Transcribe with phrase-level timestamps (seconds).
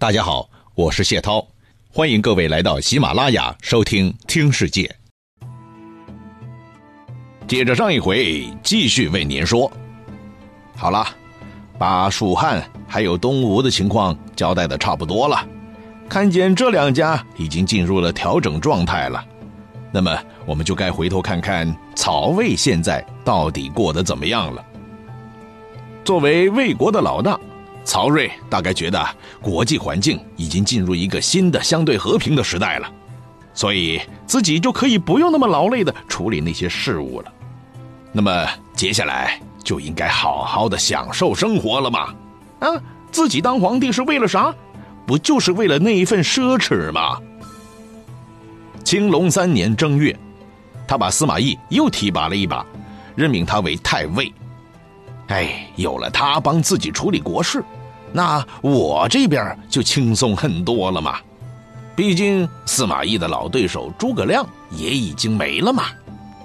[0.00, 1.44] 大家好，我是谢涛，
[1.90, 4.88] 欢迎各位来到喜马拉雅收听《听世界》。
[7.48, 9.68] 接着上一回，继续为您说。
[10.76, 11.04] 好了，
[11.80, 15.44] 把蜀汉还有东吴的情况交代的差不多了，
[16.08, 19.24] 看见这两家已经进入了调整状态了，
[19.90, 24.64] 那么我们就该回头看看曹魏现在到底过得怎么样了。
[26.04, 27.36] 作为魏国的老大。
[27.88, 29.02] 曹睿大概觉得
[29.40, 32.92] 国际环境已经进入一个新的相对和平的时代了，
[33.54, 37.32] 所以自己就可以不用那么劳累的处理那些事务了。
[38.12, 42.14] 那么接下来就应该好好的享受生活了嘛？
[42.58, 42.68] 啊，
[43.10, 44.54] 自己当皇帝是为了啥？
[45.06, 47.18] 不就是为了那一份奢侈吗？
[48.84, 50.14] 青龙三年正月，
[50.86, 52.66] 他把司马懿又提拔了一把，
[53.16, 54.30] 任命他为太尉。
[55.28, 57.64] 哎，有了他帮自己处理国事。
[58.12, 61.18] 那我这边就轻松很多了嘛，
[61.94, 65.84] 毕竟司马懿的老对手诸葛亮也已经没了嘛，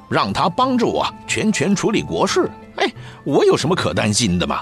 [0.09, 2.92] 让他帮着我全权处理国事，哎，
[3.23, 4.61] 我有什么可担心的嘛？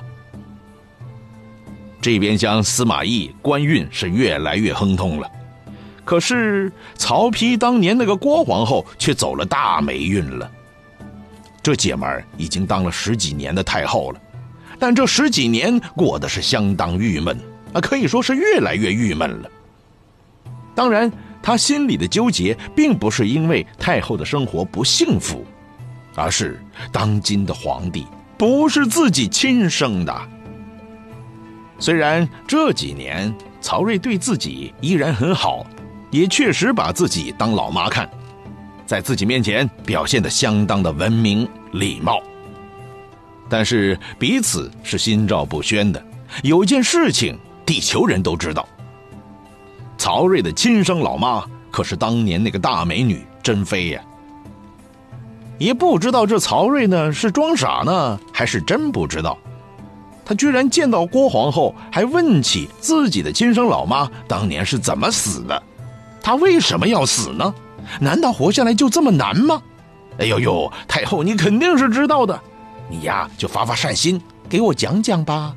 [2.02, 5.30] 这边厢司马懿官运是越来越亨通了，
[6.04, 10.50] 可是曹丕当年那个郭皇后却走了大霉运了，
[11.62, 14.20] 这姐们儿已经当了十几年的太后了。
[14.82, 17.38] 但这十几年过得是相当郁闷
[17.72, 19.50] 啊，可以说是越来越郁闷了。
[20.74, 25.46] 当然，他心里的纠结并不是因为太后的生活不幸福，
[26.16, 26.60] 而是
[26.92, 28.08] 当今的皇帝
[28.40, 30.20] 不是自己亲生的。
[31.78, 35.64] 虽然这几年曹睿对自己依然很好，
[36.10, 38.10] 也确实把自己当老妈看，
[38.88, 42.20] 在自己面前表现的相当的文明礼貌。
[43.52, 46.02] 但是彼此是心照不宣的。
[46.42, 48.66] 有件事情，地球人都知道。
[49.98, 54.02] 曹睿的亲生老妈可是当年那个大美女珍妃呀。
[55.58, 59.38] 也不知道这曹睿呢是装傻呢，还是真不知道。
[60.24, 65.62] 他居然见到郭皇后，还问起自己的亲生老妈当年是怎么死的。
[66.24, 67.54] 她为什么要死呢？
[68.00, 69.62] 难道活下来就这么难吗？
[70.20, 72.40] 哎呦呦，太后你肯定是知道的。
[72.92, 75.56] 你呀，就发发善心，给我讲讲吧。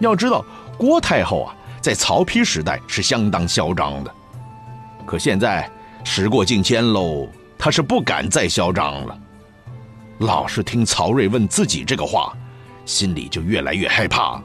[0.00, 0.44] 要知道，
[0.76, 4.12] 郭太后啊，在曹丕时代是相当嚣张的，
[5.06, 5.70] 可现在
[6.02, 9.16] 时过境迁喽，她是不敢再嚣张了。
[10.18, 12.36] 老是听曹睿问自己这个话，
[12.84, 14.42] 心里就越来越害怕，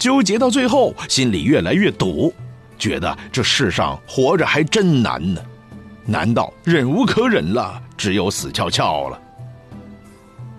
[0.00, 2.34] 纠结到最后，心里越来越堵，
[2.76, 5.40] 觉得这世上活着还真难呢。
[6.04, 9.20] 难道忍无可忍了，只有死翘翘了？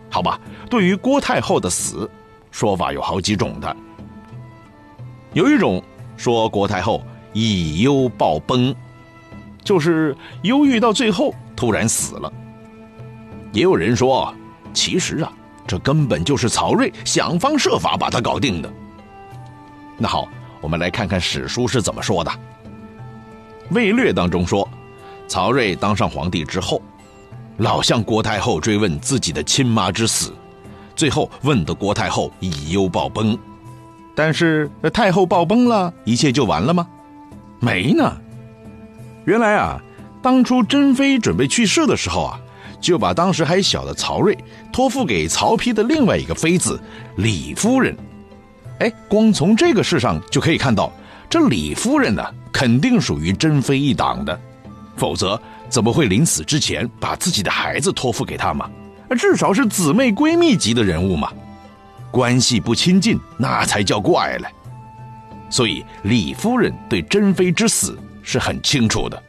[0.09, 0.39] 好吧，
[0.69, 2.09] 对于郭太后的死，
[2.51, 3.75] 说法有好几种的。
[5.33, 5.81] 有一种
[6.17, 7.03] 说郭太后
[7.33, 8.73] 以忧暴崩，
[9.63, 12.33] 就是忧郁到最后突然死了。
[13.51, 14.33] 也有人说，
[14.73, 15.31] 其实啊，
[15.67, 18.73] 这根本就是曹睿想方设法把他搞定的。
[19.97, 20.27] 那好，
[20.61, 22.31] 我们来看看史书是怎么说的。
[23.69, 24.67] 《魏略》当中说，
[25.27, 26.81] 曹睿当上皇帝之后。
[27.59, 30.33] 老向郭太后追问自己的亲妈之死，
[30.95, 33.37] 最后问得郭太后以忧暴崩。
[34.15, 36.87] 但是太后暴崩了，一切就完了吗？
[37.59, 38.17] 没呢。
[39.25, 39.81] 原来啊，
[40.21, 42.39] 当初珍妃准备去世的时候啊，
[42.81, 44.37] 就把当时还小的曹睿
[44.71, 46.81] 托付给曹丕的另外一个妃子
[47.17, 47.95] 李夫人。
[48.79, 50.91] 哎，光从这个事上就可以看到，
[51.29, 54.39] 这李夫人呢，肯定属于珍妃一党的，
[54.99, 55.41] 否则。
[55.69, 58.67] 怎么会临死之前把自己的孩子托付给他嘛？
[59.15, 61.31] 至少是姊妹闺蜜级的人物嘛，
[62.09, 64.47] 关系不亲近那才叫怪嘞。
[65.47, 69.21] 所以李夫人对珍妃之死是很清楚的。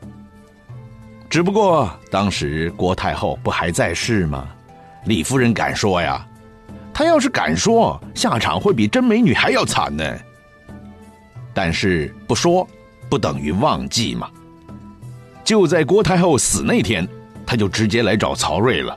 [1.28, 4.48] 只不过当时郭太后不还在世吗？
[5.04, 6.26] 李夫人敢说呀？
[6.94, 10.18] 她要是敢说，下场会比真美女还要惨呢。
[11.52, 12.66] 但是不说，
[13.10, 14.30] 不等于忘记嘛。
[15.44, 17.06] 就在郭太后死那天，
[17.46, 18.96] 他就直接来找曹睿了，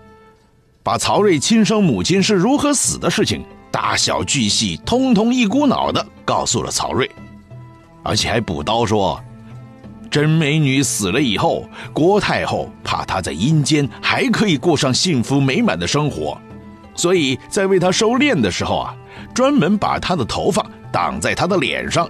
[0.84, 7.10] 把曹睿亲生母亲是如何死的事情，大小巨细，通通一股脑的告诉了曹睿，
[8.04, 9.19] 而且还补刀说，
[10.12, 16.38] 真美女死了以后，郭太后怕她在阴间还可以过上幸福美满的生活，
[16.94, 18.96] 所以在为她收殓的时候啊，
[19.34, 22.07] 专门把她的头发挡在她的脸上，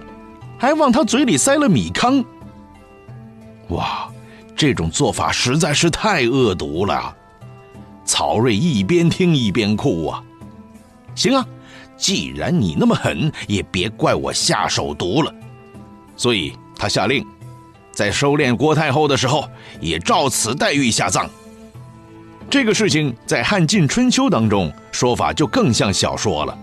[0.58, 2.22] 还往她嘴里塞了米糠。
[3.68, 4.06] 哇！
[4.56, 7.14] 这种做法实在是太恶毒了，
[8.04, 10.22] 曹睿一边听一边哭啊。
[11.14, 11.46] 行啊，
[11.96, 15.34] 既然你那么狠，也别怪我下手毒了。
[16.16, 17.26] 所以他下令，
[17.92, 19.48] 在收敛郭太后的时候，
[19.80, 21.28] 也照此待遇下葬。
[22.48, 26.56] 这个事情在汉晋春秋当中说法就更像小说了，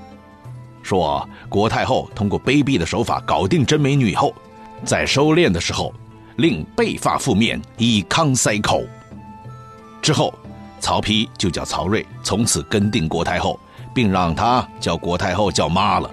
[0.82, 4.34] 说郭太后通过卑鄙的手法搞定真美女以后，
[4.86, 5.94] 在收敛的时候，
[6.42, 8.84] 令背发覆面，以康塞口。
[10.02, 10.34] 之后，
[10.80, 13.58] 曹丕就叫曹睿从此跟定郭太后。
[13.94, 16.10] 并让他叫郭太后叫妈了，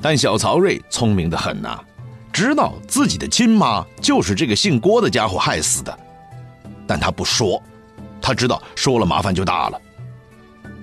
[0.00, 1.76] 但小曹睿聪明的很呐，
[2.32, 5.98] 知道自己的亲妈就是这个姓郭的家伙害死的，
[6.86, 7.60] 但他不说，
[8.22, 9.80] 他知道说了麻烦就大了。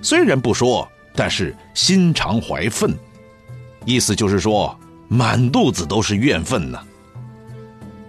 [0.02, 2.94] 虽然不说，但是心肠怀愤，
[3.86, 4.78] 意思就是说
[5.08, 6.78] 满肚子都是怨愤呢。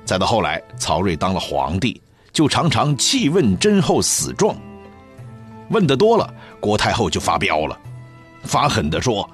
[0.07, 2.01] 再到后来，曹睿当了皇帝，
[2.33, 4.57] 就常常气问真后死状。
[5.69, 7.77] 问的多了，郭太后就发飙了，
[8.45, 9.29] 发狠的说：“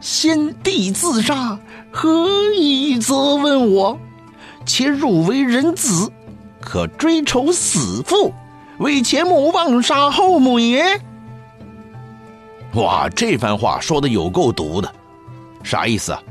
[0.00, 1.58] 先帝自杀，
[1.90, 3.98] 何以责问我？
[4.64, 6.08] 且汝为人子，
[6.60, 8.32] 可追仇死父，
[8.78, 10.84] 为前母妄杀后母也。”
[12.74, 14.94] 哇，这番话说的有够毒的，
[15.64, 16.22] 啥意思啊？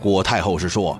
[0.00, 0.96] 郭太后是说：“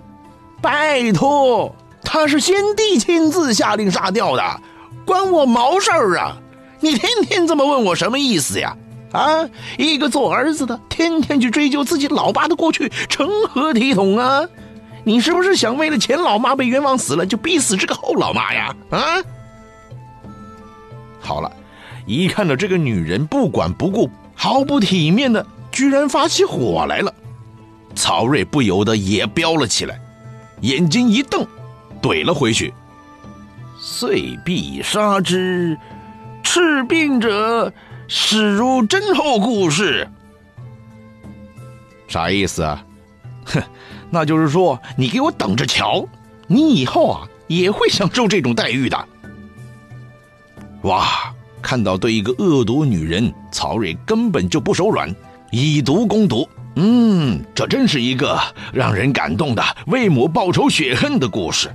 [0.61, 4.61] 拜托，他是先帝亲自下令杀掉的，
[5.05, 6.37] 关我毛事儿啊！”
[6.81, 8.77] 你天天这么问我什么意思呀？
[9.13, 9.49] 啊，
[9.79, 14.47] 一个做儿子的天天去追究自己老爸的过去，成何体统啊？
[15.05, 18.77] 你是不是想为了前老妈被冤枉死了，就逼死这个后老妈呀？
[18.91, 18.99] 啊！
[21.21, 21.51] 好了，
[22.05, 27.15] 一看到这个女人不管不顾、毫不体面的，居然发起火来了，
[27.95, 29.99] 曹睿不由得也飙了起来，
[30.67, 31.47] 眼睛一瞪，
[32.03, 32.75] 怼了回去
[33.81, 35.79] ：“遂必杀之。”
[36.43, 37.73] 赤病者，
[38.09, 40.09] 始如真后故事。
[42.09, 42.85] 啥意思啊？
[43.45, 43.63] 哼，
[44.11, 46.05] 那就是说，你给我等着瞧，
[46.49, 49.09] 你以后啊也会享受这种待遇的。
[50.83, 51.33] 哇！
[51.63, 55.15] 看到对一个恶毒女人，曹睿根本就不手软，
[55.53, 56.49] 以毒攻毒。
[56.77, 58.39] 嗯，这真是一个
[58.73, 61.69] 让人感动的为母报仇雪恨的故事，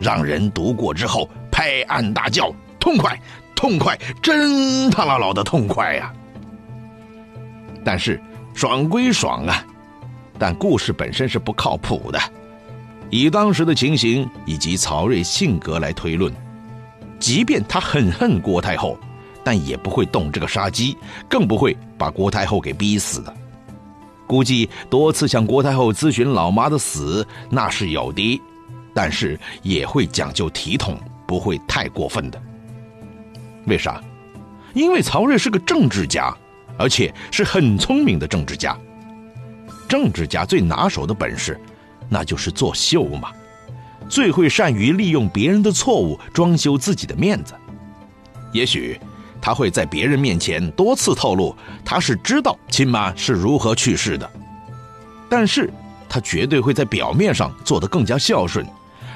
[0.00, 3.18] 让人读过之后拍案大叫，痛快。
[3.54, 6.12] 痛快，真他妈老的痛快呀！
[7.84, 8.20] 但是
[8.54, 9.64] 爽归爽啊，
[10.36, 12.18] 但故事本身是不靠谱的。
[13.08, 16.34] 以当时的情形以及曹睿性格来推论，
[17.20, 18.98] 即便他很恨郭太后，
[19.44, 20.98] 但也不会动这个杀机，
[21.28, 23.32] 更不会把郭太后给逼死的。
[24.32, 28.40] 估计多次向郭太后咨询老妈的死，那是有的，
[28.94, 32.42] 但是也会讲究体统，不会太过分的。
[33.66, 34.02] 为啥？
[34.72, 36.34] 因为曹睿是个政治家，
[36.78, 38.74] 而且是很聪明的政治家。
[39.86, 41.60] 政治家最拿手的本事，
[42.08, 43.32] 那就是作秀嘛，
[44.08, 47.52] 最会善于利用别人的错误装修自己的面子。
[48.50, 48.98] 也许
[49.42, 51.54] 他会在别人面前多次透露
[51.84, 54.30] 他是知道亲妈是如何去世的，
[55.28, 55.70] 但是
[56.08, 58.64] 他绝对会在表面上做得更加孝顺，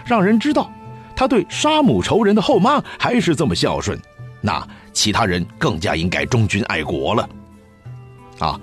[0.05, 0.71] 让人知道
[1.15, 3.99] 他对杀母仇人的后妈还是这么孝顺。
[4.41, 7.29] 那其他人更加应该忠君爱国了，
[8.39, 8.61] 啊！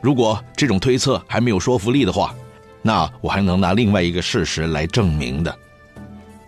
[0.00, 2.34] 如果这种推测还没有说服力的话，
[2.82, 5.56] 那我还能拿另外一个事实来证明的。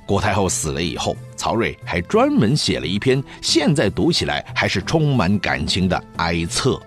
[0.06, 6.80] 郭太后死了以后，曹睿还专门写了一篇，现在读起来还是充满感情的哀册，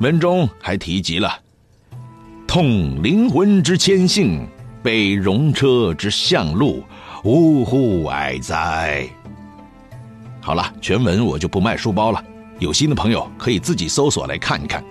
[0.00, 1.32] 文中还提及了
[2.46, 4.46] “痛灵魂之牵性，
[4.82, 6.84] 悲戎车之向路，
[7.24, 9.08] 呜呼哀哉！”
[10.40, 12.22] 好了，全文我就不卖书包了。
[12.58, 14.84] 有心的朋友可以自己搜索来看一看。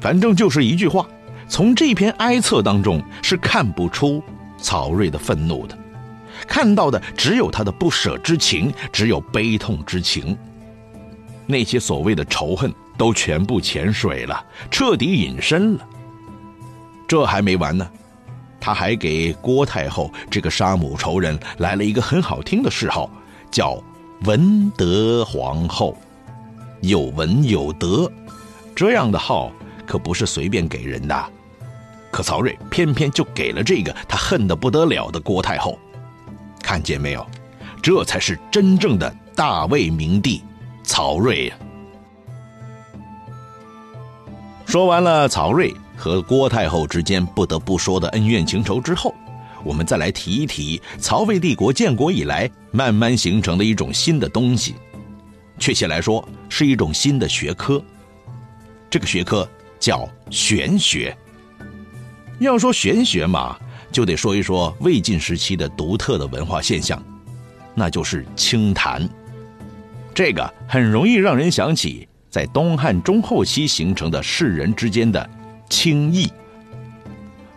[0.00, 1.06] 反正就是一句话，
[1.48, 4.22] 从这篇哀册当中是看不出
[4.58, 5.76] 曹睿的愤怒的，
[6.46, 10.36] 看到的只有他的不舍之情，只有悲痛之情。
[11.46, 15.88] 那些所谓的仇恨都全部潜水了，彻底隐身了。
[17.06, 17.88] 这还没完呢，
[18.60, 23.10] 他还给郭太后这个杀母仇人来了一个很好听的谥号，
[23.50, 23.82] 叫。
[24.24, 25.94] 文德皇后，
[26.80, 28.10] 有文有德，
[28.74, 29.52] 这样的号
[29.84, 31.24] 可不是随便给人的。
[32.10, 35.78] 可曹睿偏偏就给了这个他恨得不得了的郭太后。
[36.74, 37.24] 看见没有？
[37.80, 40.42] 这才是真正的大魏明帝
[40.82, 41.56] 曹睿呀！
[44.66, 49.14] 说完了曹睿和郭太后之间不得不说的恩怨情仇之后。
[49.62, 54.74] 我们再来提一提曹魏帝国建国以来慢慢形成的一种新的东西，
[55.60, 57.80] 确切来说是一种新的学科。
[58.90, 61.16] 这个学科叫玄学。
[62.40, 63.56] 要说玄学嘛，
[63.94, 67.00] 就得说一说魏晋时期的独特的文化现象，
[67.76, 69.08] 那就是清谈。
[70.12, 75.30] 这个很容易让人想起在东汉中后期形成的士人之间的
[75.70, 76.28] 清议。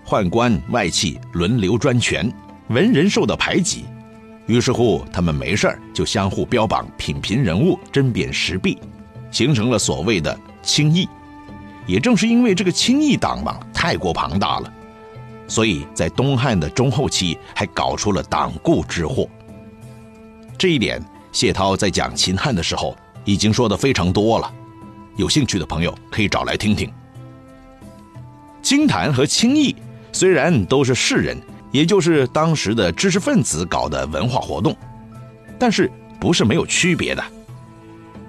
[0.05, 2.31] 宦官外戚轮流专权，
[2.67, 3.85] 文人受到排挤，
[4.45, 8.77] 于是乎他们没事就相互标榜品评人物、针砭时弊，
[9.31, 11.09] 形成了所谓的清议。
[11.87, 14.71] 也正是因为这个清议党嘛太过庞大了，
[15.47, 19.27] 所以在东汉的中后期还搞出了党锢之祸。
[20.57, 21.01] 这一点
[21.31, 24.53] 谢涛在讲秦汉的时候已经说的非常多了，
[25.15, 26.91] 有兴趣的朋友可以找来听听。
[28.61, 29.75] 清谈和清议。
[30.13, 31.37] 虽然都是士人，
[31.69, 34.75] 也就是当时的知识分子搞的文化活动，
[35.59, 37.23] 但是不是没有区别的。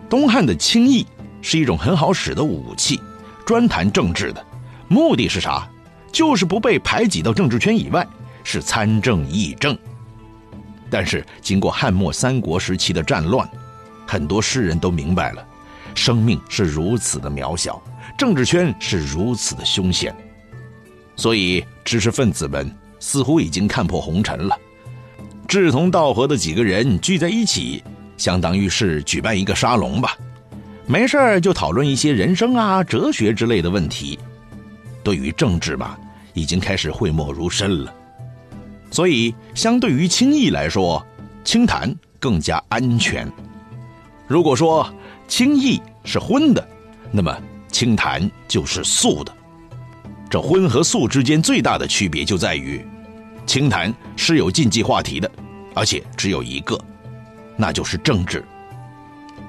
[0.07, 1.07] 东汉的清议
[1.41, 3.01] 是一种很好使的武器，
[3.47, 4.45] 专谈政治的，
[4.87, 5.67] 目的是啥？
[6.13, 8.07] 就是不被排挤到政治圈以外，
[8.45, 9.77] 是参政议政。
[10.91, 13.49] 但是经过汉末三国时期的战乱，
[14.07, 15.47] 很多士人都明白了，
[15.95, 17.83] 生命是如此的渺小，
[18.17, 20.15] 政治圈是如此的凶险。
[21.15, 24.57] 所以，知识分子们似乎已经看破红尘了。
[25.47, 27.83] 志同道合的几个人聚在一起，
[28.17, 30.17] 相当于是举办一个沙龙吧。
[30.87, 34.19] 没事就讨论一些人生啊、哲学之类的问题。
[35.09, 35.97] 对于政治嘛，
[36.35, 37.95] 已经开始讳莫如深了。
[38.91, 41.03] 所以，相对于轻易来说，
[41.45, 43.27] 清谈更加安全。
[44.27, 44.87] 如果说
[45.27, 46.69] 轻易是荤的，
[47.11, 47.35] 那么
[47.69, 49.35] 清谈就是素的。
[50.29, 52.87] 这荤和素之间最大的区别就在于，
[53.47, 55.31] 清谈是有禁忌话题的，
[55.75, 56.79] 而且只有一个，
[57.57, 58.45] 那就是政治。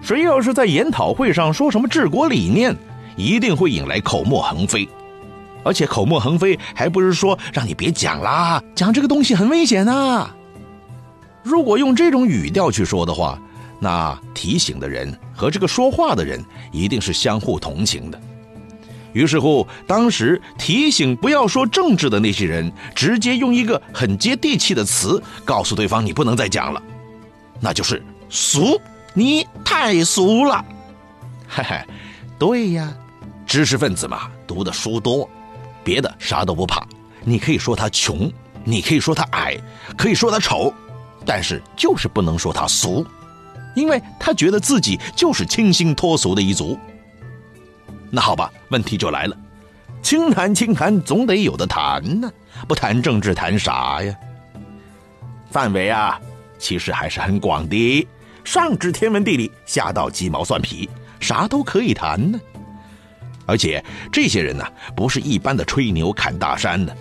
[0.02, 2.74] 谁要是在研讨会上说什么治国理念，
[3.18, 4.88] 一定会引来口沫横飞，
[5.64, 10.30] 而且口沫横飞还不是说让你别讲啦，讲这个东西很危险呐。
[11.44, 13.40] 如果用这种语调去说的话，
[13.80, 18.20] 那提醒的人和这个说话的人一定是相互同情的。
[19.14, 26.84] 于是乎，当时提醒不要说政治的那些人，直接用一个很接地气的词告诉对方：“你不能再讲了，
[27.60, 28.80] 那就是俗，
[29.16, 30.64] 你太俗了。”
[31.50, 31.82] 嘿嘿，
[32.38, 32.94] 对呀，
[33.48, 35.28] 知识分子嘛，读的书多，
[35.90, 36.86] 别的啥都不怕。
[37.24, 38.32] 你可以说他穷，
[38.64, 39.58] 你可以说他矮，
[39.98, 40.72] 可以说他丑，
[41.26, 43.04] 但是就是不能说他俗，
[43.76, 46.78] 因为他觉得自己就是清新脱俗的一族。
[48.12, 49.36] 那好吧，问题就来了，
[50.04, 52.32] 清谈清谈总得有的谈呢，
[52.68, 54.16] 不谈政治谈啥呀？
[55.50, 56.22] 范围啊，
[56.60, 58.08] 其实还是很广的，
[58.44, 60.88] 上至天文地理，下到鸡毛蒜皮，
[61.20, 62.40] 啥都可以谈呢。
[63.50, 64.64] 而且这些人呢，
[64.96, 66.96] 不是一般的吹牛侃大山的，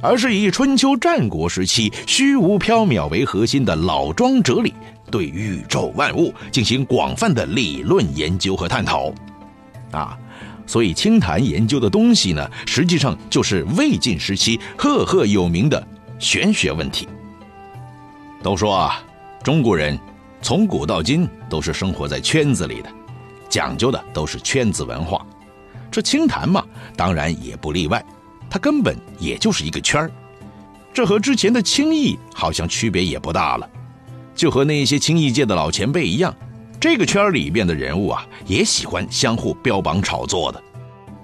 [0.00, 4.72] 而是以春秋战国时期虚无缥缈为核心的老庄哲理，
[5.10, 9.12] 对宇宙万物进行广泛的理论研究和探讨，
[9.90, 10.16] 啊。
[10.64, 15.84] 所以，清谈研究的东西呢，实际上就是魏晋时期赫赫有名的
[16.20, 17.08] 玄学问题。
[18.40, 19.02] 都说啊，
[19.42, 19.98] 中国人
[20.40, 22.88] 从古到今都是生活在圈子里的，
[23.48, 25.26] 讲究的都是圈子文化。
[25.90, 26.64] 这清谈嘛，
[26.96, 28.04] 当然也不例外，
[28.48, 30.10] 它根本也就是一个圈儿。
[30.92, 33.68] 这和之前的清议好像区别也不大了，
[34.34, 36.34] 就和那些清议界的老前辈一样。
[36.80, 40.62] 这个圈儿里边的人物啊，也喜欢相互标榜炒作的，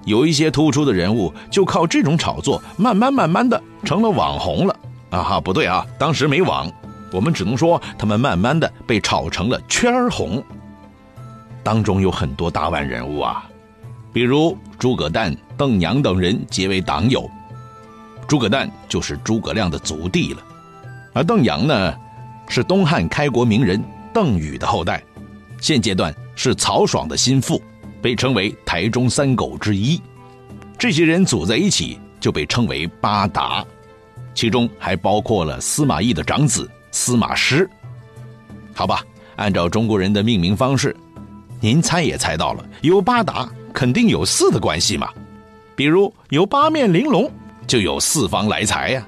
[0.05, 4.77] 有一些突出的人物就靠这种炒作，慢慢慢慢的成了网红了
[5.11, 6.71] 啊哈，不对啊，当时没网，
[7.11, 10.45] 我们只能说他们慢慢的被炒成了圈儿红。
[11.63, 13.49] 当中有很多大腕人物啊，
[14.17, 17.31] 比如诸葛诞、邓阳等人结为党友，
[18.27, 20.43] 诸葛诞就是诸葛亮的族弟了，
[21.13, 21.95] 而邓阳呢，
[22.49, 23.79] 是东汉开国名人
[24.15, 25.05] 邓禹的后代。
[25.61, 27.61] 现阶段是曹爽的心腹，
[28.01, 30.01] 被称为台中三狗之一。
[30.79, 33.63] 这些人组在一起就被称为八达，
[34.35, 37.69] 其中还包括了司马懿的长子司马师。
[38.73, 39.03] 好吧，
[39.37, 40.97] 按照中国人的命名方式，
[41.61, 45.11] 您猜也猜到了，有八达肯定有四的关系嘛。
[45.77, 47.31] 比如有八面玲珑，
[47.67, 49.07] 就有四方来财呀。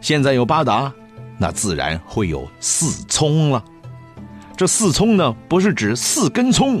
[0.00, 0.92] 现在有八达，
[1.36, 3.64] 那自然会有四聪了。
[4.56, 6.80] 这四聪呢，不是指四根葱，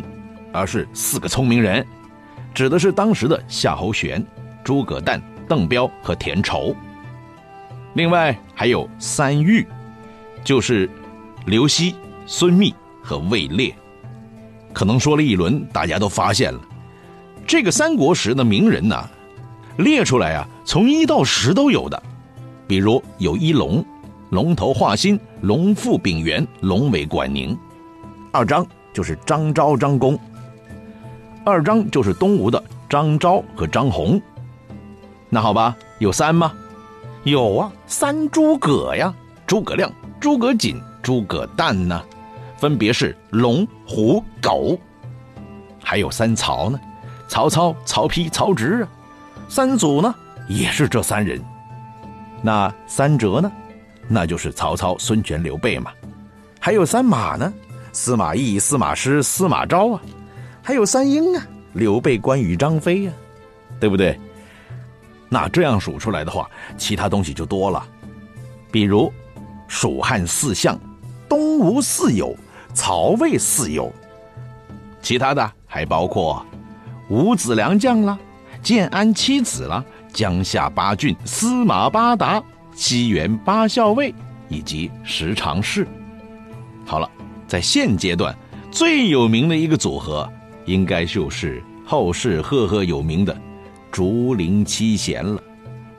[0.52, 1.84] 而是四个聪明人，
[2.54, 4.24] 指的是当时的夏侯玄、
[4.62, 6.72] 诸葛诞、邓彪和田畴。
[7.94, 9.66] 另外还有三玉，
[10.44, 10.88] 就是
[11.46, 11.96] 刘熙、
[12.26, 12.72] 孙密
[13.02, 13.74] 和魏烈。
[14.72, 16.60] 可能说了一轮，大家都发现了，
[17.48, 19.08] 这个三国时的名人呢，
[19.78, 22.00] 列出来啊，从一到十都有的。
[22.66, 23.82] 比如有一龙，
[24.28, 27.56] 龙头画心，龙腹炳元，龙尾管宁；
[28.32, 30.14] 二张就是张昭张公；
[31.42, 34.20] 二张就是东吴的张昭和张宏。
[35.30, 36.52] 那好吧，有三吗？
[37.24, 39.14] 有啊，三诸葛呀，
[39.46, 39.90] 诸葛亮、
[40.20, 42.02] 诸葛瑾、诸葛诞呢，
[42.58, 44.78] 分别是龙、虎、狗。
[45.82, 46.78] 还有三曹呢，
[47.28, 48.88] 曹操、曹丕、曹植啊，
[49.48, 50.14] 三祖呢
[50.48, 51.40] 也是这三人。
[52.42, 53.52] 那三哲呢？
[54.08, 55.92] 那就是曹操、孙权、刘备嘛。
[56.58, 57.52] 还有三马呢？
[57.92, 60.00] 司马懿、司马师、司马昭啊。
[60.62, 61.46] 还有三英啊？
[61.74, 63.12] 刘备、关羽、张飞呀，
[63.78, 64.18] 对不对？
[65.28, 67.86] 那这样数出来的话，其他东西就多了。
[68.70, 69.12] 比如，
[69.66, 70.78] 蜀汉四相，
[71.28, 72.34] 东吴四友，
[72.72, 73.92] 曹魏四友。
[75.02, 76.44] 其他的还包括
[77.08, 78.18] 五子良将啦，
[78.62, 79.84] 建安七子啦。
[80.12, 82.42] 江夏八郡、司马八达、
[82.74, 84.12] 西园八校尉
[84.48, 85.86] 以及十常侍。
[86.84, 87.08] 好了，
[87.46, 88.34] 在现阶段
[88.70, 90.28] 最有名的一个组合，
[90.64, 93.36] 应该就是后世赫赫有名的
[93.92, 95.40] 竹林七贤了，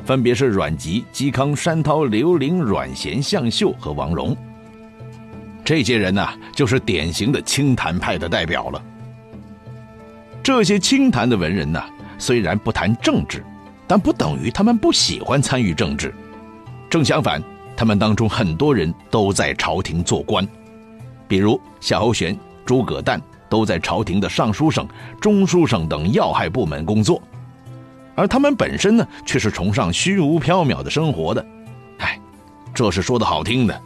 [0.04, 4.36] 分别是阮籍、嵇康、山涛、刘伶、阮咸、向秀和王戎。
[5.64, 8.84] 这些人呢，就是典型的清谈派的代表了。
[10.50, 11.80] 这些清谈的文人呢，
[12.18, 13.46] 虽然不谈政治。
[13.86, 16.12] 但不等于他们不喜欢参与政治，
[16.90, 17.40] 正相反，
[17.78, 20.48] 他们当中很多人都在朝廷做官，
[21.28, 24.88] 比如夏侯玄、诸葛诞都在朝廷的尚书省、
[25.22, 27.22] 中书省等要害部门工作，
[28.16, 31.46] 而他们本身呢，却是崇尚虚无缥缈的生活的。
[32.00, 32.20] 哎，
[32.74, 33.82] 这是说的好听的，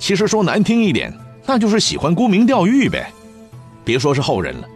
[0.00, 1.16] 其实说难听一点，
[1.46, 3.08] 那就是喜欢沽名钓誉呗。
[3.84, 4.68] 别说是后人了。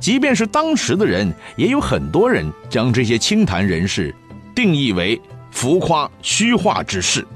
[0.00, 4.14] 即便是当时的人，也有很多人将这些清谈人士
[4.54, 7.26] 定义为浮夸虚化之士。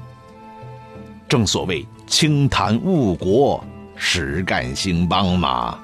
[1.29, 3.63] 正所谓清谈误国，
[3.95, 5.77] 实干兴邦嘛。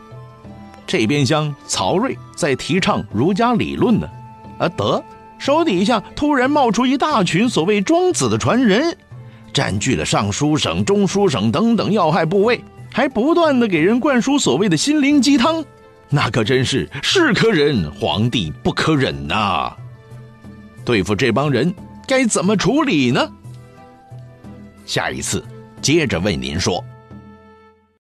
[0.88, 4.10] 这边厢曹睿在提倡儒家理论呢，
[4.58, 5.02] 啊得
[5.38, 8.98] 手底下突然冒出一大群所谓庄子的传人，
[9.54, 15.64] 占据了尚书省、中书省等等要害部位，还不断的给人灌输所谓的心灵鸡汤。
[16.14, 19.74] 那可真是是可忍，皇帝不可忍呐！
[20.84, 21.74] 对付这帮人
[22.06, 23.32] 该怎么处理呢？
[24.86, 25.42] 下一次
[25.82, 26.84] 接着为您说。